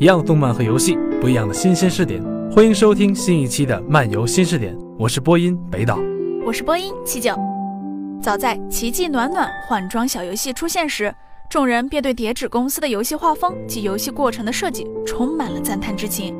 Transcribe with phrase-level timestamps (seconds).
[0.00, 2.22] 一样动漫和游戏，不一样的新鲜视点。
[2.52, 5.98] 欢迎收听新一期的漫游新视点，我是播音北岛，
[6.46, 7.34] 我是播音七九。
[8.22, 11.12] 早在《奇迹暖暖》换装小游戏出现时，
[11.50, 16.32] 众人便对叠纸公司的游戏画风及游戏过程的设计充满了赞叹之情。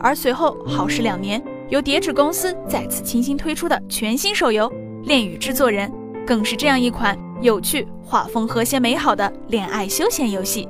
[0.00, 4.68] 而随后好时两年，由叠纸公司再次倾心推出的全新手游
[5.06, 5.88] 《恋与制作人》，
[6.26, 10.68] 更是这样一款有趣、画风和谐、美好的恋爱休闲游戏。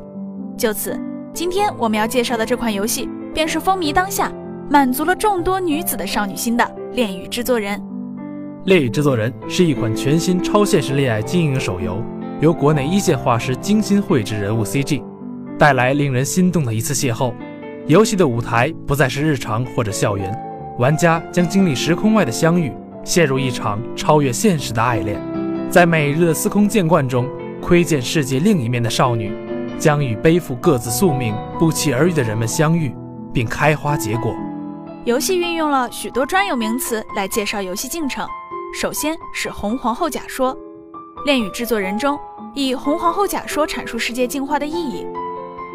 [0.58, 1.00] 就此，
[1.34, 4.32] 今天我们要介绍的这款游戏，便是风靡当下、
[4.70, 6.62] 满足了众多女子的少女心的
[6.94, 7.76] 《恋与制作人》。
[8.66, 12.00] 《恋与制作人》是一款全新超现实恋爱经营手游，
[12.40, 15.02] 由国内一线画师精心绘制人物 CG，
[15.58, 17.32] 带来令人心动的一次邂逅。
[17.88, 20.32] 游戏的舞台不再是日常或者校园，
[20.78, 22.70] 玩家将经历时空外的相遇，
[23.02, 25.20] 陷入一场超越现实的爱恋。
[25.68, 27.28] 在每日的司空见惯中，
[27.60, 29.32] 窥见世界另一面的少女，
[29.78, 32.94] 将与背负各自宿命、不期而遇的人们相遇，
[33.32, 34.34] 并开花结果。
[35.04, 38.26] 游戏运用了许多专有名词来介绍游戏进程。
[38.72, 40.54] 首先是红皇后假说，
[41.26, 42.18] 《恋与制作人》中
[42.54, 45.06] 以红皇后假说阐述世界进化的意义。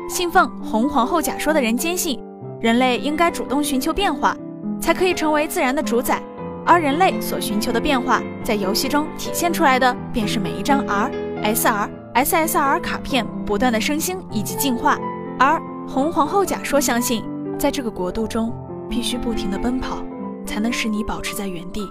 [0.10, 2.20] 信奉红皇后假说的人坚信，
[2.60, 4.36] 人类应该主动寻求变化，
[4.82, 6.22] 才可以成为自然的主宰。
[6.66, 11.12] 而人类所寻求的变化，在游戏中体现出来的，便是每一张 R、
[11.44, 14.98] SR、SSR 卡片不断的升星以及进化。
[15.38, 17.24] 而红皇后假说相信，
[17.58, 18.54] 在这个国度中，
[18.90, 20.04] 必须不停的奔跑，
[20.46, 21.88] 才能使你保持在原地。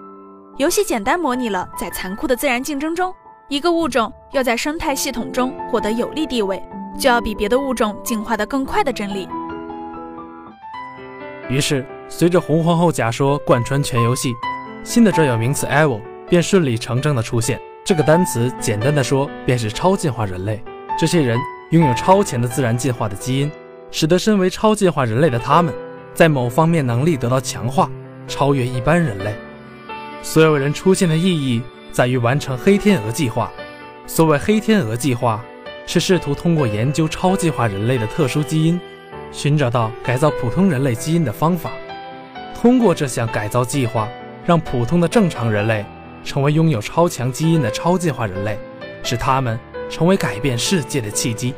[0.56, 3.14] 游戏简单模拟了在残酷的自然竞争中，
[3.48, 6.62] 一个物种要在生态系统中获得有利地位。
[6.98, 9.28] 就要比别的物种进化得更快的真理。
[11.48, 14.34] 于是，随着红皇后假说贯穿全游戏，
[14.82, 17.60] 新的专有名词 “evil” 便顺理成章的出现。
[17.88, 20.62] 这个单词简单的说，便是超进化人类。
[21.00, 21.38] 这些人
[21.70, 23.50] 拥有超前的自然进化的基因，
[23.90, 25.72] 使得身为超进化人类的他们，
[26.12, 27.90] 在某方面能力得到强化，
[28.26, 29.34] 超越一般人类。
[30.22, 33.50] 所有人出现的意义在于完成黑天鹅计划。
[34.06, 35.42] 所谓黑天鹅计划。
[35.86, 38.78] 是试图通过研究超进化人类的特殊基因，
[39.32, 41.70] 寻找到改造普通人类基因的方法。
[42.54, 44.06] 通过这项改造计划，
[44.44, 45.86] 让普通的正常人类
[46.28, 48.58] 成为拥有超强基因的超进化人类，
[49.02, 49.58] 使他们
[49.88, 51.54] 成为改变世界的契机。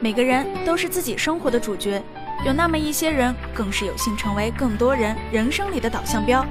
[0.00, 2.02] 每个人都是自己生活的主角，
[2.44, 6.44] 有那么一些人更是有幸成为更多人人生里的导向标。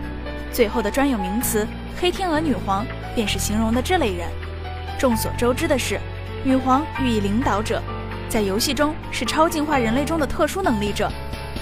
[0.53, 1.67] 最后的专有名词
[1.99, 4.29] “黑天鹅女皇”便是形容的这类人。
[4.97, 5.99] 众所周知的是。
[6.43, 7.79] 女皇寓意领导者，
[8.27, 11.07] 在游戏中是超进化人类中的特殊能力者。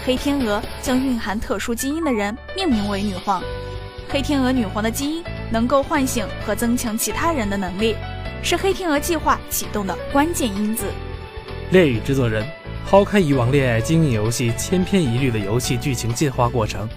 [0.05, 3.43] 黑天鹅将蕴含特殊基因的人命名为女皇。
[4.07, 7.95] 黑天鹅女皇的基因能够唤醒和增强其他人的能力，
[8.41, 10.85] 是黑天鹅计划启动的关键因子。
[11.71, 12.45] 恋与制作人
[12.87, 16.87] 抛开以往恋爱经营游戏千篇一律的游戏剧情进化过程，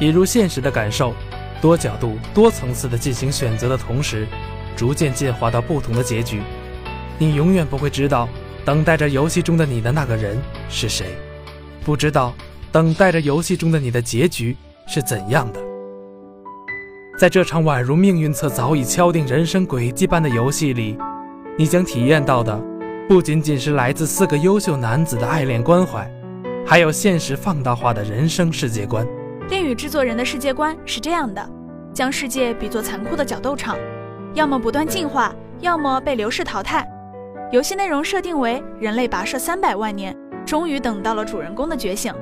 [0.00, 1.14] 引入现实的感受，
[1.60, 4.26] 多角度、多层次的进行选择的同时，
[4.76, 6.42] 逐渐进化到不同的结局。
[7.18, 8.28] 你永远不会知道，
[8.64, 11.06] 等待着游戏中的你的那个人是谁，
[11.84, 12.34] 不知道
[12.70, 14.56] 等待着游戏中的你的结局
[14.86, 15.60] 是怎样的。
[17.24, 20.94] 在这场宛如命运册早已敲定人生轨迹般的游戏里，
[21.56, 22.54] 你将体验到的
[23.08, 26.06] 不仅仅是来自四个优秀男子的爱恋关怀，
[26.66, 29.06] 还有现实放大化的人生世界观。
[29.48, 31.42] 恋与制作人的世界观是这样的：
[31.94, 33.78] 将世界比作残酷的角斗场，
[34.34, 36.86] 要么不断进化，要么被流逝淘汰。
[37.50, 40.14] 游戏内容设定为人类跋涉三百万年，
[40.44, 42.12] 终于等到了主人公的觉醒。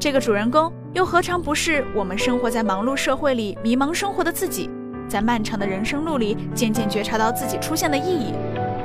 [0.00, 4.70] 这个主人公又何尝不是我们生活在忙碌社会里迷茫生活的自己？
[5.08, 8.32] 在漫长的人生路里，渐渐觉察到自己出现的意义，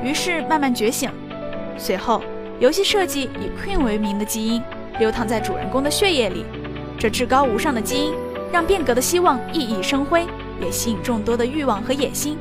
[0.03, 1.12] 于是慢慢觉醒。
[1.78, 2.23] 随后，
[2.59, 4.59] 游戏设计以 Queen 为名的基因
[4.97, 6.46] 流淌在主人公的血液里，
[6.97, 8.12] 这至高无上的基因
[8.52, 10.25] 让变革的希望熠熠生辉，
[10.59, 12.38] 也吸引众多的欲望和野心。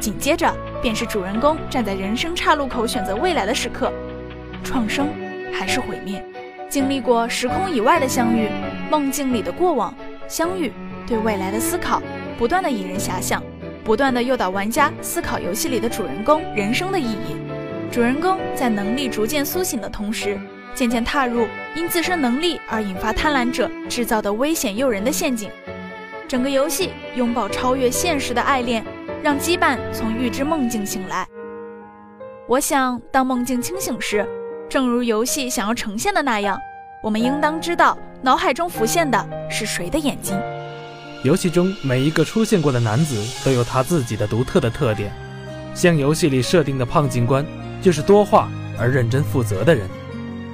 [0.00, 0.52] 紧接着。
[0.82, 3.92] 便是主人公站在人生岔路口选择未来的时刻，
[4.64, 5.06] 创生
[5.52, 6.20] 还是毁灭？
[6.72, 8.48] 经历过时空以外的相遇，
[8.90, 9.94] 梦境里的过往
[10.26, 10.72] 相遇，
[11.06, 12.02] 对未来的思考，
[12.38, 13.42] 不断的引人遐想，
[13.84, 17.36] 不断的诱导玩家思考游戏里的主人公人生的意义。
[17.90, 20.40] 主人公在能力逐渐苏醒的同时，
[20.74, 21.46] 渐渐踏入
[21.76, 25.50] 因自身能力而引发贪婪者制造的危险诱人的陷阱。
[26.26, 28.82] 整个游戏拥抱超越现实的爱恋。
[29.22, 31.24] 让羁绊从预知梦境醒来。
[32.48, 34.26] 我想，当梦境清醒时，
[34.72, 36.58] 正如游戏想要呈现的那样，
[37.02, 40.34] 我们应当知道脑海中浮现的是谁的眼睛。
[41.22, 45.12] 游戏中每一个出现过的男子都有他自己的独特的特点，
[45.74, 47.44] 像游戏里设定的胖警官
[47.82, 49.86] 就是多话而认真负责的人。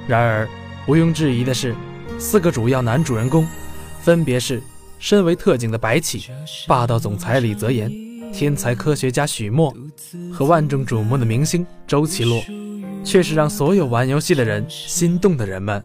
[0.05, 0.45] 然而，
[0.89, 1.73] 毋庸置疑的是，
[2.19, 3.47] 四个主要男主人公
[4.01, 4.61] 分别是
[4.99, 6.25] 身为特警的白起、
[6.67, 7.89] 霸道总裁李泽言、
[8.33, 9.73] 天才科学家许墨
[10.29, 12.43] 和万众瞩目的明星周奇洛，
[13.03, 15.83] 却是让所有玩游戏的人心动的人们。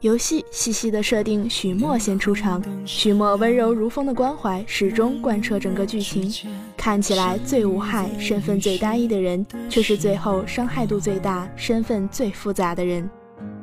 [0.00, 2.60] 游戏细细的设定，许墨先出场。
[2.84, 6.32] 许墨温柔如风的关怀始终贯彻整个剧情。
[6.76, 13.08] 看起来最无害、身份最单一的人，却是最后伤害度最大、身份最复杂的人。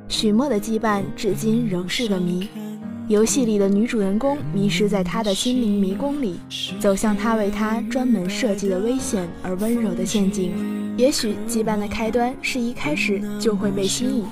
[0.08, 2.48] 许墨的羁绊至今仍是个谜。
[3.10, 6.40] 游戏里的女主人公迷失在他的心灵迷宫里，
[6.80, 10.79] 走向他为他专门设计的危险而温柔的陷阱。
[11.00, 14.26] 也许羁绊的开端是一开始就会被吸引。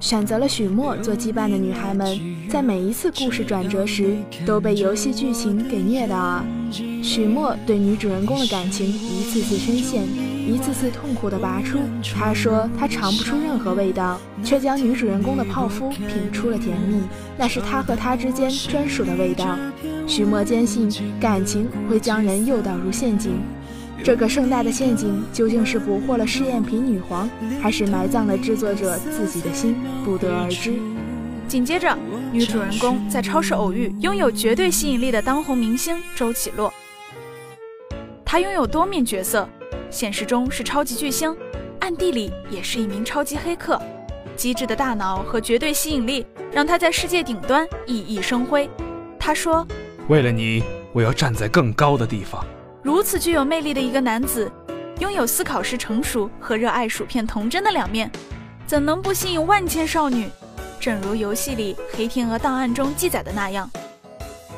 [0.00, 4.14] 选择了许墨做羁绊的女孩们，在每一次故事转折时，
[4.44, 6.44] 都被游戏剧情给虐到啊！
[7.02, 10.02] 许墨对女主人公的感情一次次深陷，
[10.46, 11.78] 一次次痛苦的拔出。
[12.14, 17.00] 他说他尝不出任何味道，却将女主人公的泡芙品出了甜蜜，
[17.38, 19.56] 那是他和她之间专属的味道。
[20.06, 20.86] 许墨坚信
[21.18, 23.38] 感情会将人诱导入陷阱。
[24.04, 27.26] 这个盛大的陷阱究竟是捕获了试验品女皇，
[27.62, 29.74] 还是埋葬了制作者自己的心，
[30.04, 30.74] 不得而知。
[31.48, 31.96] 紧接着，
[32.30, 36.70] 女主人公在超市偶遇拥有绝对吸引力的当红明星周启洛。
[38.26, 39.48] 她拥有多面角色，
[39.88, 41.34] 现实中是超级巨星，
[41.80, 43.80] 暗地里也是一名超级黑客。
[44.36, 48.68] 机智的大脑和绝对吸引力让她在世界顶端熠熠生辉。
[49.18, 49.66] 她说
[50.08, 50.62] ：“为了你，
[50.92, 52.44] 我要站在更高的地方。”
[52.84, 54.52] 如此具有魅力的一个男子，
[55.00, 58.10] 拥有思考时成熟和热爱薯片童真的两面，
[58.66, 60.28] 怎能不吸引万千少女？
[60.78, 63.70] 正如游戏里《黑天鹅档案》中记载的那样，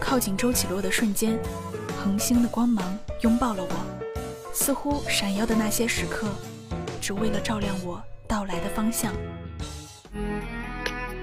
[0.01, 1.39] 靠近周启洛的瞬间，
[2.03, 3.71] 恒星的光芒拥抱了我，
[4.53, 6.27] 似乎闪耀的那些时刻，
[7.01, 9.13] 只为了照亮我到来的方向。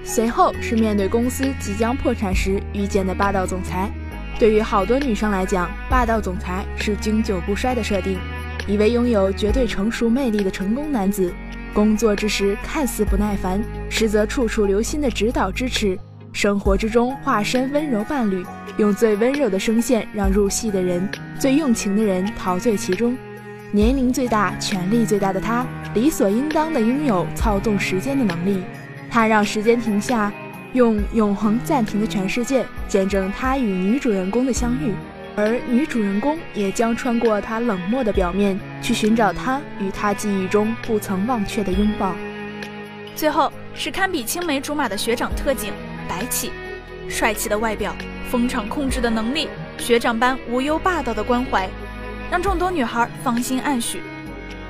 [0.02, 3.92] 随后是面对公司即将破产时遇见的霸道总裁。
[4.38, 8.18] 对于好多女生来讲，霸道总裁是经久不衰的设定。
[8.66, 11.32] 一位拥有绝对成熟魅力的成功男子，
[11.72, 15.96] 工作之时看似不耐烦，实则处处留心的指导支持；
[16.32, 18.44] 生活之中化身温柔伴侣，
[18.76, 21.08] 用最温柔的声线让入戏的人、
[21.38, 23.16] 最用情的人陶醉其中。
[23.70, 28.62] 年龄最大、权力最大的他，理所应当的拥有操纵时间的能力。
[29.10, 30.32] 他让时间停下。
[30.74, 34.92] 用永恒暂停的全世界见证他与女主人公的相遇，
[35.36, 42.12] 而女主人公也将穿过他冷漠的表面，去寻找他与他记忆中不曾忘却的拥抱。
[43.14, 45.72] 最后是堪比青梅竹马的学长特警
[46.08, 46.50] 白起，
[47.08, 47.94] 帅气的外表，
[48.28, 49.48] 风场控制的能力，
[49.78, 51.70] 学长般无忧霸道的关怀，
[52.32, 54.00] 让众多女孩芳心暗许。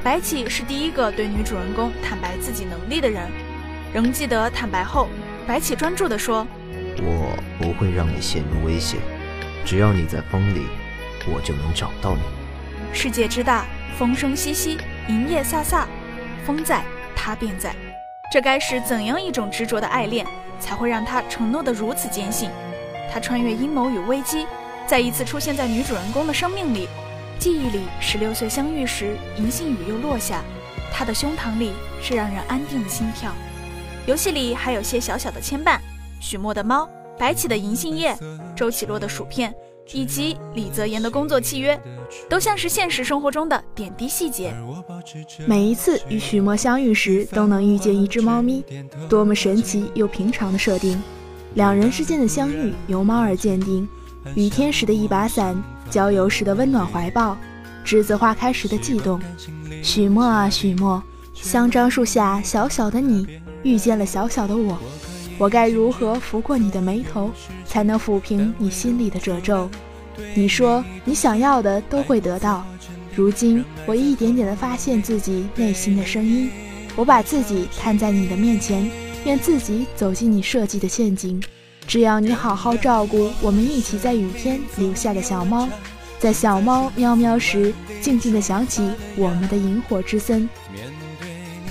[0.02, 3.22] 白起是第一个对女主人公坦白自己能力的人，
[3.94, 5.08] 仍记得坦白后。
[5.46, 6.46] 白起专注地说
[6.98, 8.98] ：“我不会让你陷入危险，
[9.64, 10.62] 只要你在风里，
[11.26, 12.22] 我就能找到你。
[12.94, 13.66] 世界之大，
[13.98, 15.84] 风声淅淅，银叶飒飒，
[16.46, 16.82] 风在，
[17.14, 17.74] 他便在。
[18.32, 20.26] 这该是怎样一种执着的爱恋，
[20.58, 22.48] 才会让他承诺得如此坚信？
[23.12, 24.46] 他穿越阴谋与危机，
[24.86, 26.88] 再一次出现在女主人公的生命里。
[27.38, 30.40] 记忆里，十六岁相遇时，银杏雨又落下，
[30.90, 33.30] 他的胸膛里是让人安定的心跳。”
[34.06, 35.78] 游戏里还有些小小的牵绊，
[36.20, 36.86] 许墨的猫，
[37.18, 38.14] 白起的银杏叶，
[38.54, 39.54] 周启洛的薯片，
[39.92, 41.80] 以及李泽言的工作契约，
[42.28, 44.54] 都像是现实生活中的点滴细节。
[45.46, 48.62] 每一次与许墨相遇时，都能遇见一只猫咪，
[49.08, 51.02] 多么神奇又平常的设定。
[51.54, 53.88] 两人之间的相遇由猫而鉴定，
[54.34, 55.56] 雨天时的一把伞，
[55.88, 57.38] 郊游时的温暖怀抱，
[57.86, 59.18] 栀子花开时的悸动。
[59.82, 63.40] 许墨啊许墨，香樟树下小小的你。
[63.64, 64.78] 遇见了小小的我，
[65.36, 67.32] 我该如何拂过你的眉头，
[67.66, 69.68] 才能抚平你心里的褶皱？
[70.34, 72.64] 你说你想要的都会得到，
[73.16, 76.48] 如今我一点点地发现自己内心的声音。
[76.94, 78.88] 我把自己摊在你的面前，
[79.24, 81.42] 愿自己走进你设计的陷阱。
[81.86, 85.68] 只要你好好照顾我们一起在雨天留下的小猫，
[86.20, 90.48] 在小猫喵喵时，静静地想起我们的萤火之森。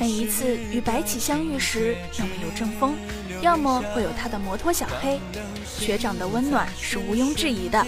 [0.03, 2.93] 每一次与白起相遇时，要么有阵风，
[3.41, 5.17] 要么会有他的摩托小黑。
[5.65, 7.87] 学长的温暖是毋庸置疑的，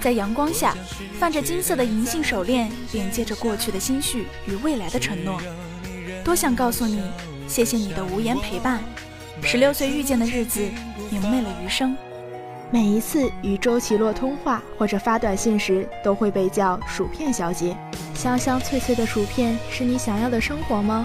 [0.00, 0.72] 在阳光下，
[1.18, 5.42] 泛着金色的银杏手链，连接着过去的心绪与未来的承诺。
[6.24, 7.02] 多想告诉你，
[7.48, 8.80] 谢谢你的无言陪伴。
[9.42, 10.60] 十六岁遇见的日子，
[11.10, 11.96] 明媚了余生。
[12.70, 17.76] 每一次与周奇洛通话或者发短信时，都会被叫薯片小姐。
[18.14, 21.04] 香香脆脆的薯片，是你想要的生活吗？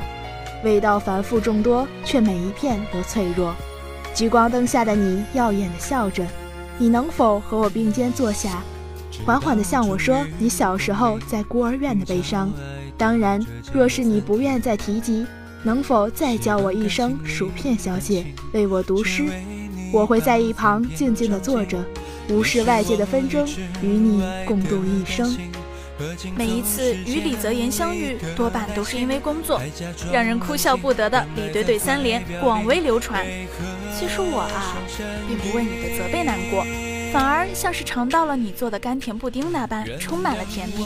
[0.63, 3.53] 味道繁复众多，却每一片都脆弱。
[4.13, 6.25] 聚光灯下的你耀眼的笑着，
[6.77, 8.63] 你能否和我并肩坐下，
[9.25, 12.51] 缓缓地向我说你小时候在孤儿院的悲伤？
[12.98, 13.43] 当然，
[13.74, 15.25] 若是你不愿再提及，
[15.63, 19.25] 能否再叫我一声薯片小姐，为我读诗？
[19.91, 21.84] 我会在一旁静静地坐着，
[22.29, 23.48] 无视外界的纷争，
[23.82, 25.36] 与你共度一生。
[26.35, 29.62] 每一次与李泽言相遇，多半都是因为工作，
[30.12, 33.25] 让人哭笑不得的李怼怼三连广为流传。
[33.97, 34.75] 其实我啊，
[35.27, 36.65] 并不为你的责备难过，
[37.13, 40.85] 反而像是尝到了你做的甘甜布丁那般，充满了甜蜜。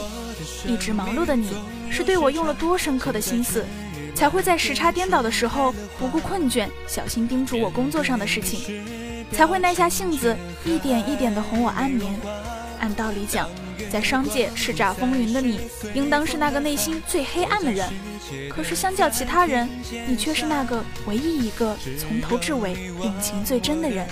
[0.66, 1.48] 一直忙碌的你，
[1.90, 3.64] 是对我用了多深刻的心思，
[4.14, 8.84] 才会在时差颠倒的时候不顾困倦，小心叮嘱我工作上的事情，
[9.32, 12.14] 才会耐下性子，一点一点的哄我安眠。
[12.78, 13.48] 按道理讲。
[13.90, 15.60] 在商界叱咤风云的你，
[15.94, 17.88] 应当是那个内心最黑暗的人。
[18.50, 19.68] 可是相较其他人，
[20.06, 24.06] 你却是那个唯一一个从头至尾用情最真的人。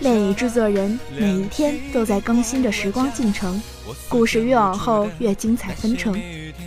[0.00, 3.60] 恋与制作人每一天都在更新着时光进程，
[4.08, 6.20] 故事越往后越精彩纷呈。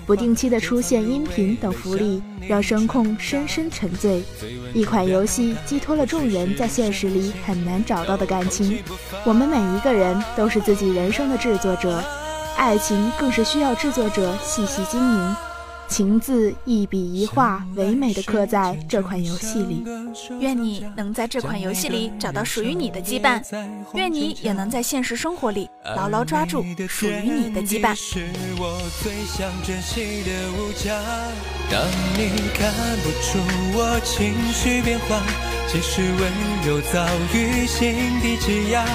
[0.09, 4.23] 不定期的出现音频等福利，让声控深深沉醉。
[4.73, 8.81] 一款游戏寄托了众人在现实里很难找到的感情。
[9.23, 12.03] 我们每一个人都是自己人生的制作者，
[12.57, 15.35] 爱情更是需要制作者细细经营。
[15.89, 19.84] 情字一笔一画，唯美的刻在这款游戏里。
[20.39, 23.41] 愿你能在这款游戏里找到属于你的羁绊，
[23.96, 27.98] 愿你也能在现实生活里牢牢抓住属于你的羁绊。
[31.72, 32.72] 当你看
[33.03, 33.39] 不出
[33.74, 35.22] 我情绪变化，
[35.67, 36.31] 其实温
[36.65, 38.86] 柔早于心底枝桠，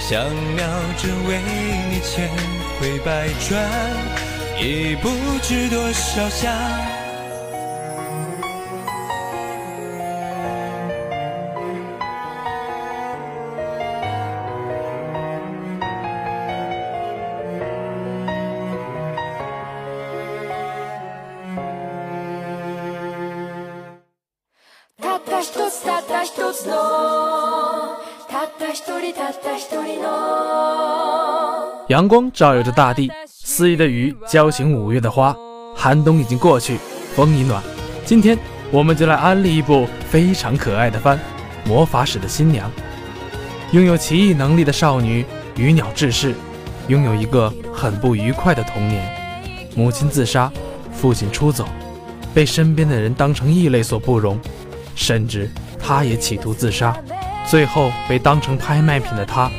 [0.00, 0.24] 像
[0.54, 0.64] 秒
[0.96, 1.40] 针为
[1.90, 2.30] 你千
[2.80, 4.31] 回百转。
[4.59, 5.09] 已不
[5.41, 6.51] 知多少下。
[24.99, 26.73] たった一つたった一つの
[28.27, 33.20] たった一人たった一人の阳光照耀着大地。
[33.54, 35.36] 肆意的雨浇醒五月的花，
[35.76, 36.78] 寒冬已经过去，
[37.14, 37.62] 风已暖。
[38.02, 38.38] 今天
[38.70, 41.18] 我们就来安利一部非常可爱的番
[41.68, 42.70] 《魔法使的新娘》。
[43.72, 45.22] 拥有奇异能力的少女
[45.54, 46.34] 羽鸟志世，
[46.88, 49.06] 拥有一个很不愉快的童年。
[49.76, 50.50] 母亲自杀，
[50.90, 51.66] 父亲出走，
[52.32, 54.40] 被身边的人当成异类所不容，
[54.94, 56.96] 甚至她也企图自杀。
[57.46, 59.50] 最后被当成拍卖品的她，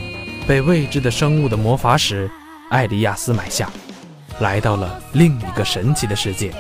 [0.48, 2.28] 被未知的生物的魔法使
[2.74, 3.70] 艾利亚斯买下。
[4.40, 6.52] 来到了另一个神奇的世界。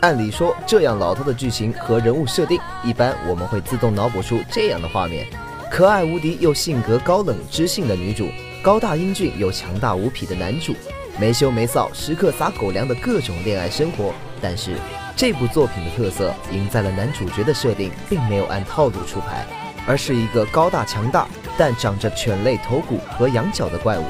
[0.00, 5.26] 按理说，这样老套的剧情和人物设定，一般我们会自动脑补出这样的画面：
[5.68, 8.28] 可爱无敌又性格高冷知性的女主，
[8.62, 10.76] 高大英俊又强大无匹的男主，
[11.18, 14.14] 没羞没臊，时刻撒狗粮的各种恋爱生活。
[14.40, 14.76] 但是，
[15.16, 19.44] 这部作品的特色赢在了男主角的设定，并没有按套路出牌，
[19.88, 21.26] 而是一个高大强大
[21.58, 24.04] 但长着犬类头骨和羊角的怪物。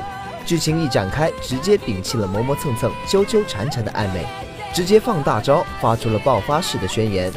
[0.45, 4.25] 剧情一展开，直接摒弃了磨磨蹭蹭、纠纠缠缠的暧昧，
[4.73, 7.33] 直接放大招，发出了爆发式的宣言。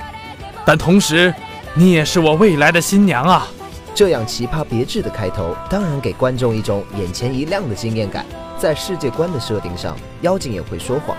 [0.66, 1.34] 但同时，
[1.74, 3.48] 你也是我未来的新娘啊！
[3.94, 8.26] 这样奇葩别致的开头，当然给观众一种眼前一亮的惊艳感。
[8.58, 11.16] 在世界观的设定上，妖精也会说谎，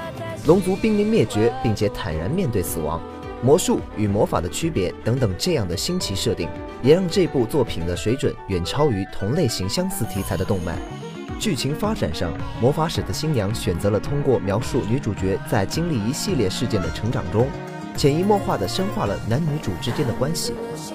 [0.46, 3.00] 龙族濒临灭绝，并且坦然面对死亡，
[3.42, 6.48] 魔术与魔法的区别等等，这样的新奇设定，
[6.82, 10.76] 也让这部作品的水准远超于同类型相似题材的动漫。
[11.38, 17.46] 剧情发展上，魔法使的新娘选择了通过描述女主角在经历一系列事件的成长中，
[17.96, 20.54] 潜移默化地深化了男女主之间的关系。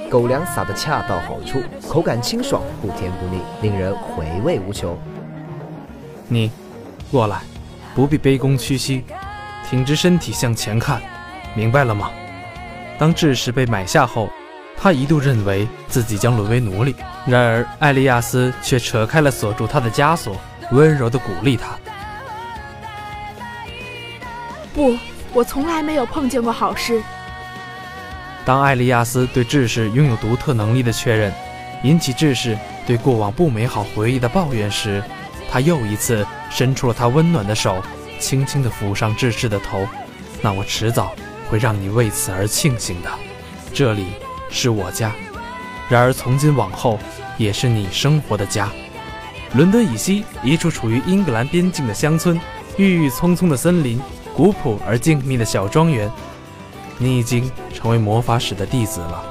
[0.10, 4.98] 狗粮撒得恰到好处，口感清爽，不甜不腻，令人回味无穷。
[6.28, 6.52] 你，
[7.12, 7.42] 过来，
[7.96, 9.04] 不必卑躬屈膝，
[9.70, 11.02] 挺直身体向前看，
[11.56, 12.12] 明白了吗？
[12.98, 14.30] 当智士被买下后。
[14.84, 16.96] 他一度认为自己将沦为奴隶，
[17.28, 20.36] 然而艾利亚斯却扯开了锁住他的枷锁，
[20.72, 21.78] 温柔地鼓励他
[24.74, 24.98] ：“不，
[25.34, 27.00] 我从来没有碰见过好事。”
[28.44, 31.32] 当艾利亚斯对志士拥有独特能力的确认
[31.84, 32.58] 引起志士
[32.88, 35.04] 对过往不美好回忆的抱怨时，
[35.52, 37.84] 他又一次伸出了他温暖的手，
[38.18, 39.88] 轻轻地抚上志士的头。
[40.42, 41.14] 那我迟早
[41.52, 43.10] 会让你为此而庆幸的。
[43.72, 44.08] 这里。
[44.52, 45.12] 是我家，
[45.90, 47.00] 然而从今往后
[47.38, 48.70] 也是你生活的家。
[49.54, 52.40] 伦敦以西一处处于英格兰边境的乡村，
[52.78, 54.00] 郁郁葱葱的森林，
[54.36, 56.10] 古朴而静谧的小庄园。
[56.98, 59.24] 你已经成为魔法使的弟子了。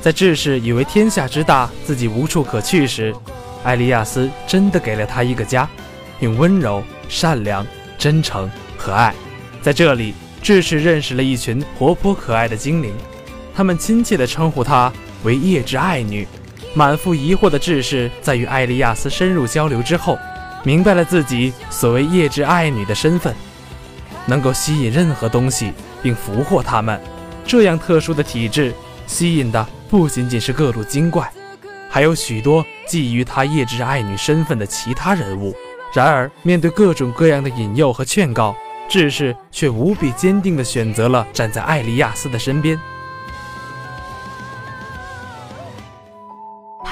[0.00, 3.14] 在智士以为天下之大，自己无处可去时，
[3.64, 5.68] 艾利亚斯真的给了他一个家，
[6.20, 7.66] 用温柔、善良、
[7.98, 9.14] 真诚和爱，
[9.60, 12.94] 在这里，智士认识了一群活泼可爱的精灵，
[13.54, 14.92] 他们亲切地称呼她
[15.24, 16.26] 为夜之爱女。
[16.74, 20.18] 满腹疑惑的智士在与艾利亚斯深入交流之后，
[20.64, 23.34] 明白了自己所谓夜之爱女的身份，
[24.26, 26.98] 能够吸引任何东西并俘获他们。
[27.44, 28.72] 这样特殊的体质，
[29.06, 31.30] 吸引的不仅仅是各路精怪，
[31.90, 35.54] 还有许多觊觎她夜之爱女身份的其他人物。
[35.92, 38.56] 然而，面对各种各样的引诱和劝告，
[38.88, 42.80] 智士却无比坚定地选择了站在艾利亚斯的身边。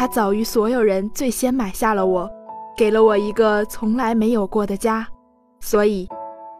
[0.00, 2.26] 他早于所有人最先买下了我，
[2.74, 5.06] 给了我一个从来没有过的家。
[5.60, 6.08] 所以，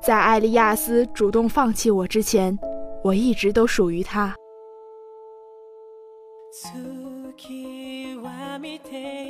[0.03, 2.59] 在艾利亚斯主动放弃我之前，
[3.03, 4.37] 我一直都属于他。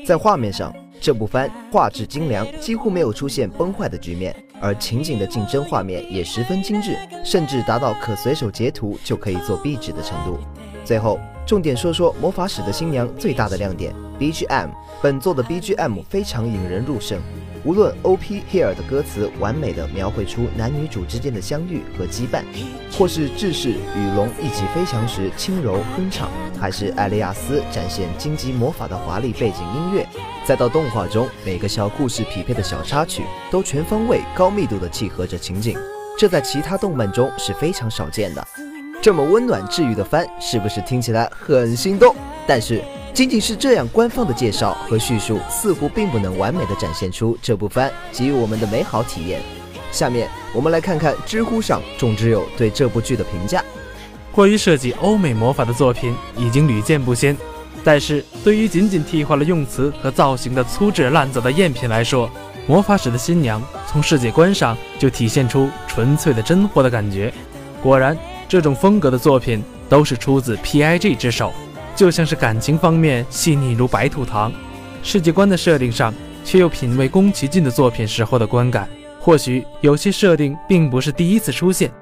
[0.05, 10.37] 在画面上，这部番画质精良，几乎没有出现崩坏的局面，而情景的竞争画面也十分精致，甚至达到可随手截图就可以做壁纸的程度。
[10.85, 11.17] 最后。
[11.47, 14.69] 重点说说魔法使的新娘最大的亮点 BGM。
[15.03, 17.19] 本作的 BGM 非常引人入胜，
[17.65, 22.45] 无论 OP Here 的歌词完美的描绘出男女主之间的相遇和羁绊，
[22.93, 26.29] 或是志士与龙一起飞翔时轻柔哼唱，
[26.61, 30.07] 还是艾利亚斯展现荆棘魔法的华丽背景音乐，
[30.45, 35.79] 再到动画中每个小故事匹配的小插曲，都全方位高密度的契合着情景，
[36.19, 38.47] 这在其他动漫中是非常少见的。
[39.03, 42.15] 这么温暖治愈的番，是不是听起来很心动？
[42.47, 42.83] 但是，
[43.15, 49.41] 仅仅是这样官方的介绍和叙述，似乎并不能完美的展现出这部番给予我们的美好体验。
[49.91, 53.65] 下面我们来看看知乎上众之友对这部剧的评价。
[54.33, 57.35] 关于设计欧美魔法的作品已经屡见不鲜，
[57.83, 62.29] 但是对于仅仅替换了用词和造型的粗制滥造的赝品来说，
[62.67, 67.33] 《魔法使的新娘》从世界观上就体现出纯粹的真货的感觉。
[67.83, 68.15] 果然。
[68.51, 71.53] 这种风格的作品都是出自 P.I.G 之手，
[71.95, 74.53] 就像是感情方面细腻如白兔糖，
[75.05, 76.13] 世界观的设定上
[76.45, 78.89] 却又品味宫崎骏的作品时候的观感。
[79.21, 81.93] 或许有些设定并不是第一次出现，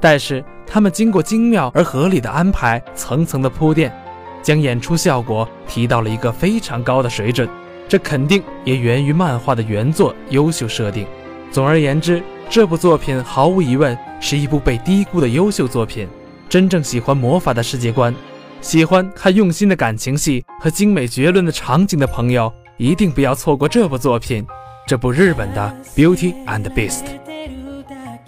[0.00, 3.96] 但是他们经过精妙而合理的安排，层层的铺垫，
[4.42, 7.48] 将演出效果提到了一个非常高的水准。
[7.88, 11.06] 这肯定也源于漫画的原作优秀设定。
[11.52, 12.22] 总而言之。
[12.50, 16.06] 这部作品毫无疑问是一部被低估的优秀作品。
[16.50, 18.14] 真正喜欢魔法的世界观，
[18.60, 24.46] 喜欢看用心的感情戏和精美绝伦的场景的朋友，一定不要错过这部作品。
[24.86, 27.04] 这部日本的《Beauty and Beast》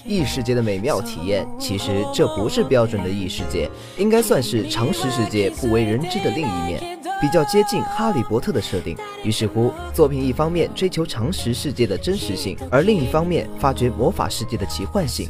[0.06, 6.98] 异世界的美妙体验，其实这不是标准的异世界，应该算是常识世界不为人知的另一面。
[7.20, 15.28] 比较接近哈利波特的设定，于是乎，作品一方面追求常识世界的真实性，而另一方面发掘魔法世界的奇幻性。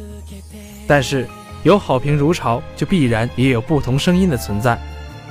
[0.89, 1.29] 但是，
[1.63, 4.77] 有好评如潮，就必然也有不同声音的存在。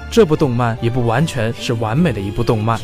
[0.09, 2.79] 这部动漫也不完全是完美的一部动漫，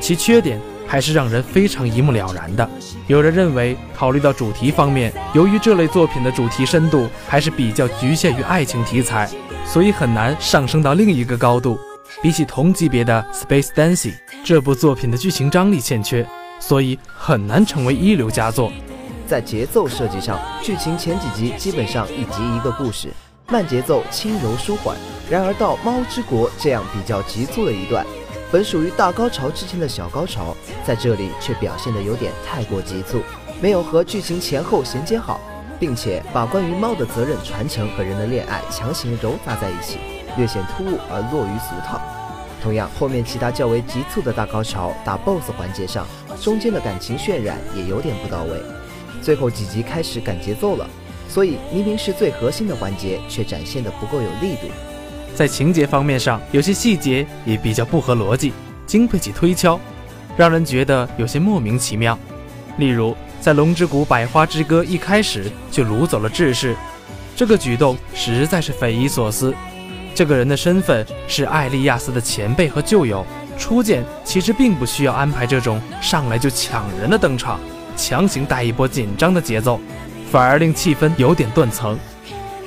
[0.00, 2.68] 其缺点还是让人非常一目了然的。
[3.06, 9.28] 有人认为，考虑到主题方面，由于这类作品的主题深度还是比较局限于爱情题材，
[9.66, 11.78] 所以很难上升到另一个高度。
[12.22, 14.12] 比起同级别的《Space Dancing》，
[14.44, 16.24] 这部作品的剧情张力欠缺，
[16.60, 18.70] 所以很难成为一流佳作。
[19.26, 23.08] 在节奏设计上，剧情前几集基本上一集一个故事，
[23.48, 24.96] 慢节奏，轻柔舒缓。
[25.30, 28.06] 然而到《猫之国》这样比较急促的一段，
[28.54, 33.20] 本属于大高潮之前的小高潮，在这里却表现得有点太过急促，
[33.60, 35.40] 没有和剧情前后衔接好，
[35.80, 39.98] 并且把关于猫的责任传承和人的恋爱强行糅杂在一起。
[40.36, 42.00] 略显突兀而落于俗套。
[42.62, 46.06] 同样，后面其他较为急促的大高潮、打 BOSS 环节上，
[46.40, 48.62] 中间的感情渲染也有点不到位。
[49.20, 50.88] 最后几集开始赶节奏了，
[51.28, 54.68] 所以明明是最核心的环节，却展现的不够有力度。
[55.34, 58.52] 在情节方面上，有些细节也比较不合逻辑，
[58.86, 59.78] 经不起推敲，
[60.36, 62.16] 让人觉得有些莫名其妙。
[62.78, 66.76] 例如，在《龙之谷百花之歌》一开始就掳走了志士，
[67.34, 69.54] 这个举动实在是匪夷所思。
[70.14, 73.26] 这个人的身份是艾利亚斯的前辈和旧友，
[73.58, 77.58] 初见其实并不需要安排这种上来就抢人的登场，
[77.96, 79.80] 强行带一波紧张的节奏，
[80.30, 81.98] 反而令气氛有点断层。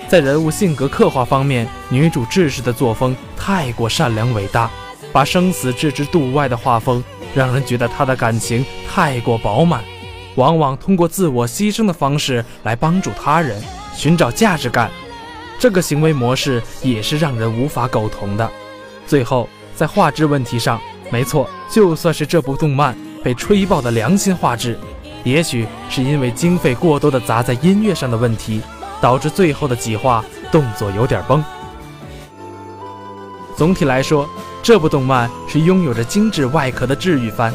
[0.10, 4.72] 在人物性格刻画方面，女主志士的作风太过善良伟大，
[5.12, 7.04] 把生死置之度外的画风，
[7.36, 9.84] 让人觉得她的感情太过饱满，
[10.36, 13.62] 往往通过自我牺牲的方式来帮助他人，
[13.94, 14.90] 寻找价值感。
[15.60, 18.50] 这个行为模式也是让人无法苟同的。
[19.06, 20.80] 最后，在画质问题上，
[21.12, 24.80] 没错，就算是这部动漫被吹爆的良心画质，
[25.26, 28.62] 也许是因为经费过多的砸在音乐上的问题，
[29.02, 31.44] 导致最后的几话动作有点崩。
[33.56, 34.30] 总体来说，
[34.62, 37.52] 这部动漫是拥有着精致外壳的治愈番，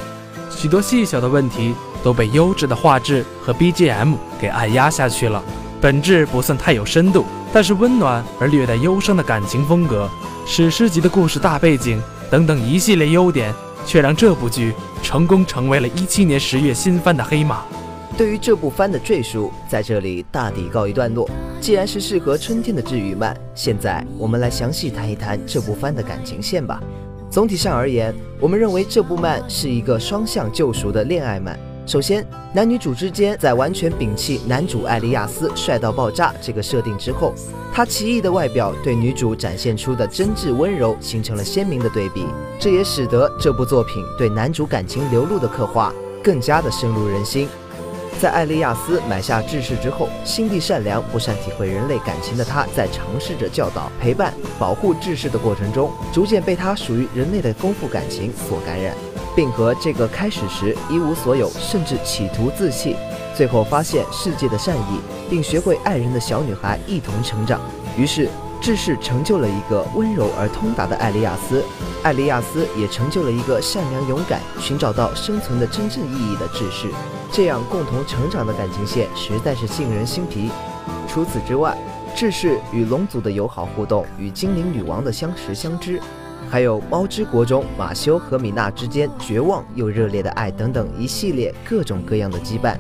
[0.51, 5.43] 许多细小的问题都被优质的画质和 BGM 给按压下去了。
[5.81, 10.09] 本质不算太有深度，但是温暖而略带忧伤的感情风格。
[10.47, 13.55] 史诗级的故事大背景等等一系列优点，
[13.87, 17.63] 却让这部剧成功成为了一七年十月新番的黑马。
[18.17, 21.29] 对于这部番的赘述，在这里大抵告一段落。
[21.61, 26.83] 既然是适合春天的治愈漫，现在我们来详细谈一谈这部番的感情线吧。
[27.31, 31.59] 总体上而言，我们认为这部漫是一个双向救赎的恋爱漫。
[31.87, 37.33] 首先，男女主之间在完全摒弃男主艾利亚斯帅到爆炸这个设定之后，
[37.73, 42.27] 他奇异的外表对女主展现出的真挚温柔形成了鲜明的对比，
[42.61, 47.49] 这也使得这部作品对男主感情流露的刻画更加的深入人心。
[48.21, 58.95] 在艾利亚斯买下智士之后，心地善良、不善体会人类感情的他，在尝试着教导、陪伴、保护智士的过程中，逐渐被他属于人类的丰富感情所感染。
[59.35, 62.95] 并和这个开始时一无所有，甚至企图自弃，
[63.35, 67.59] 最后发现世界的善意，并学会爱人的小女孩一同成长。
[67.97, 68.29] 于是，
[68.61, 71.65] 智士成就了一个温柔而通达的艾利亚斯，
[72.03, 76.89] 艾利亚斯也成就了一个善良勇敢、寻找到生存的真正意义的智士。
[77.33, 80.51] 这样共同成长的感情线实在是沁人心脾。
[81.09, 81.75] 除此之外，
[82.15, 85.99] 志士与龙族的友好互动，与精灵女王的相识相知。
[86.51, 92.77] 还有《猫之国》中马修和米娜之间绝望又热烈的爱等等一系列各种各样的羁绊，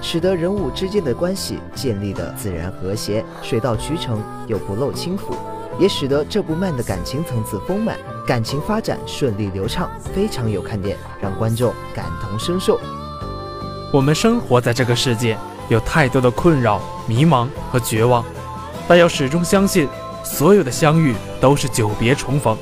[0.00, 5.34] 使得人物之间的关系建立的自然和谐、水到渠成又不露轻浮，
[5.80, 12.78] 也使得这部漫的感情层次丰满，感情发展顺利流畅，非常有看点，让观众感同身受。
[13.90, 15.34] 我们生活在这个世界，
[15.70, 18.22] 有太多的困扰、迷茫和绝望，
[18.86, 19.88] 但要始终相信，
[20.22, 22.54] 所有的相遇都是久别重逢。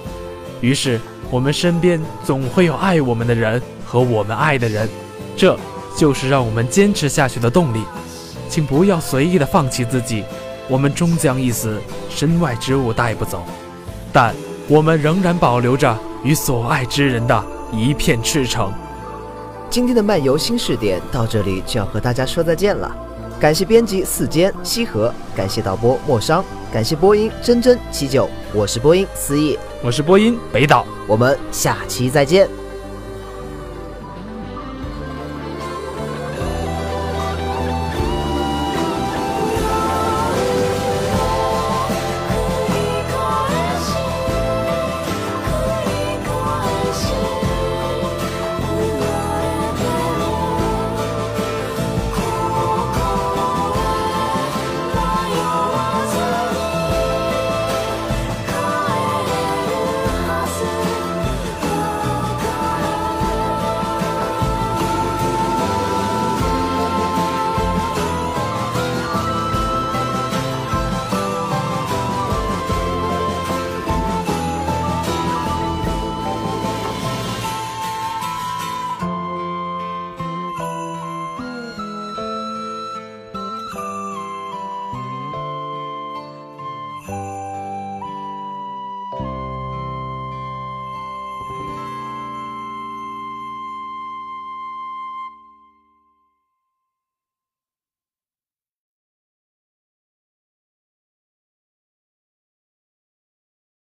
[0.60, 4.88] 于是，我们身边总会有爱我们的人和我们爱的人，
[5.36, 5.58] 这
[5.96, 7.82] 就是让我们坚持下去的动力。
[8.48, 10.22] 请不要随意的放弃自己，
[10.68, 13.42] 我们终将一死，身外之物带不走，
[14.12, 14.32] 但
[14.68, 18.72] 我们仍然保留着与所爱之人的一片赤诚。
[19.68, 22.94] 今天的漫游新视点到这里就要和大家说再见了。
[23.38, 32.65] 感谢编辑四间西河，感谢导播莫商，感谢播音真真七九，我是播音思义，我是播音北岛，我们下期再见。